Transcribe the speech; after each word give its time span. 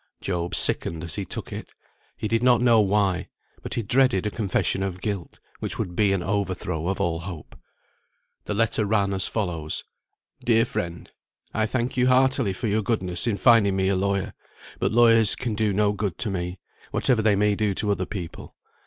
Job 0.19 0.55
sickened 0.55 1.03
as 1.03 1.13
he 1.13 1.25
took 1.25 1.53
it. 1.53 1.69
He 2.17 2.27
did 2.27 2.41
not 2.41 2.59
know 2.59 2.81
why, 2.81 3.27
but 3.61 3.75
he 3.75 3.83
dreaded 3.83 4.25
a 4.25 4.31
confession 4.31 4.81
of 4.81 4.99
guilt, 4.99 5.39
which 5.59 5.77
would 5.77 5.95
be 5.95 6.11
an 6.11 6.23
overthrow 6.23 6.87
of 6.87 6.99
all 6.99 7.19
hope. 7.19 7.55
The 8.45 8.55
letter 8.55 8.83
ran 8.87 9.13
as 9.13 9.27
follows. 9.27 9.83
DEAR 10.43 10.65
FRIEND, 10.65 11.11
I 11.53 11.67
thank 11.67 11.97
you 11.97 12.07
heartily 12.07 12.53
for 12.53 12.65
your 12.65 12.81
goodness 12.81 13.27
in 13.27 13.37
finding 13.37 13.75
me 13.75 13.89
a 13.89 13.95
lawyer, 13.95 14.33
but 14.79 14.91
lawyers 14.91 15.35
can 15.35 15.53
do 15.53 15.71
no 15.71 15.93
good 15.93 16.17
to 16.17 16.31
me, 16.31 16.57
whatever 16.89 17.21
they 17.21 17.35
may 17.35 17.53
do 17.53 17.75
to 17.75 17.91
other 17.91 18.07
people. 18.07 18.55